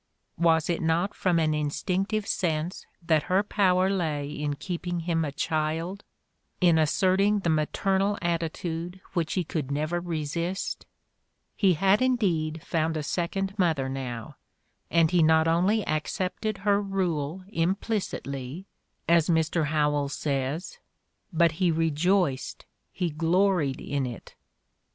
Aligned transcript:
Was 0.39 0.67
it 0.67 0.81
not 0.81 1.13
from 1.13 1.37
an 1.37 1.53
instinctive 1.53 2.25
sense 2.25 2.87
that 3.05 3.21
her 3.29 3.43
power 3.43 3.87
lay 3.87 4.31
in 4.31 4.55
keeping 4.55 5.01
him 5.01 5.23
a 5.23 5.31
child, 5.31 6.03
in 6.59 6.79
asserting 6.79 7.41
the 7.41 7.51
maternal 7.51 8.17
atti 8.19 8.51
tude 8.51 9.01
which 9.13 9.33
he 9.33 9.43
could 9.43 9.69
never 9.69 9.99
resist? 9.99 10.87
He 11.55 11.73
had 11.75 12.01
indeed 12.01 12.63
found 12.63 12.97
a 12.97 13.03
second 13.03 13.53
mother 13.59 13.87
now, 13.87 14.37
and 14.89 15.11
he 15.11 15.21
"not 15.21 15.47
only 15.47 15.85
accepted 15.85 16.57
her 16.65 16.81
rule 16.81 17.43
implicitly," 17.49 18.65
as 19.07 19.29
Mr. 19.29 19.65
Howells 19.65 20.15
says, 20.15 20.79
"but 21.31 21.51
he 21.61 21.69
re 21.69 21.91
joiced, 21.91 22.65
he 22.91 23.11
fj'loried 23.11 23.87
in 23.87 24.07
it." 24.07 24.33